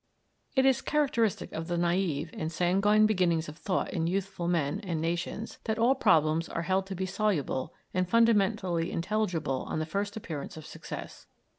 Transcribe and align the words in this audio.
It 0.55 0.65
is 0.65 0.81
characteristic 0.81 1.51
of 1.53 1.67
the 1.67 1.75
naïve 1.75 2.31
and 2.33 2.51
sanguine 2.51 3.05
beginnings 3.05 3.47
of 3.47 3.55
thought 3.55 3.93
in 3.93 4.07
youthful 4.07 4.47
men 4.47 4.79
and 4.79 4.99
nations, 4.99 5.59
that 5.65 5.77
all 5.77 5.93
problems 5.93 6.49
are 6.49 6.63
held 6.63 6.87
to 6.87 6.95
be 6.95 7.05
soluble 7.05 7.71
and 7.93 8.09
fundamentally 8.09 8.91
intelligible 8.91 9.61
on 9.67 9.77
the 9.77 9.85
first 9.85 10.17
appearance 10.17 10.57
of 10.57 10.65
success. 10.65 11.27